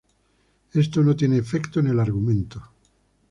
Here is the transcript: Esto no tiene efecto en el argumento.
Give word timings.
Esto 0.73 1.03
no 1.03 1.15
tiene 1.15 1.37
efecto 1.37 1.79
en 1.79 1.85
el 1.89 1.99
argumento. 1.99 2.59